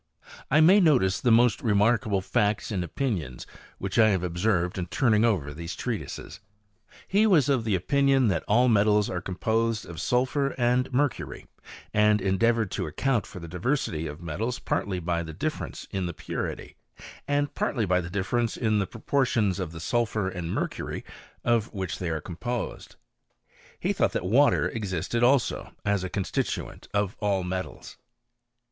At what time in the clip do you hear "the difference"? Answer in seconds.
15.21-15.87, 18.01-18.57